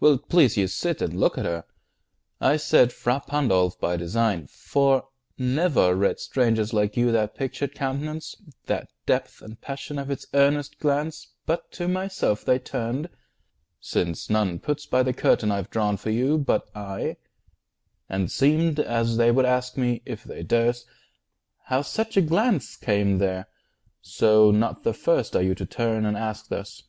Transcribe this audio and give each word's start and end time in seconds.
Will't 0.00 0.28
please 0.28 0.58
you 0.58 0.66
sit 0.68 1.00
and 1.00 1.14
look 1.18 1.38
at 1.38 1.46
her? 1.46 1.64
I 2.42 2.58
said 2.58 2.92
"Fra 2.92 3.22
Pandolf" 3.26 3.80
by 3.80 3.96
design, 3.96 4.46
for 4.48 5.08
never 5.38 5.94
read 5.94 6.20
Strangers 6.20 6.74
like 6.74 6.94
you 6.94 7.10
that 7.12 7.34
pictured 7.34 7.74
countenance, 7.74 8.36
The 8.66 8.86
depth 9.06 9.40
and 9.40 9.58
passion 9.62 9.98
of 9.98 10.10
its 10.10 10.26
earnest 10.34 10.78
glance, 10.78 11.26
But 11.46 11.70
to 11.72 11.88
myself 11.88 12.44
they 12.44 12.58
turned 12.58 13.08
(since 13.80 14.28
none 14.28 14.58
puts 14.58 14.84
by 14.84 15.02
the 15.02 15.14
curtain 15.14 15.50
I 15.50 15.56
have 15.56 15.70
drawn 15.70 15.96
for 15.96 16.10
you, 16.10 16.36
but 16.36 16.68
I) 16.76 17.16
10 18.08 18.08
And 18.10 18.30
seemed 18.30 18.78
as 18.78 19.16
they 19.16 19.30
would 19.30 19.46
ask 19.46 19.78
me, 19.78 20.02
if 20.04 20.22
they 20.22 20.42
durst, 20.42 20.84
How 21.64 21.80
such 21.80 22.18
a 22.18 22.20
glance 22.20 22.76
came 22.76 23.16
there; 23.16 23.48
so, 24.02 24.50
not 24.50 24.82
the 24.84 24.92
first 24.92 25.34
Are 25.34 25.40
you 25.40 25.54
to 25.54 25.64
turn 25.64 26.04
and 26.04 26.14
ask 26.14 26.48
thus. 26.50 26.82